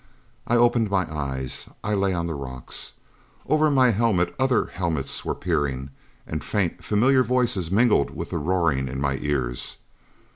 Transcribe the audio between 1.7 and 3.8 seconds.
I lay on the rocks. Over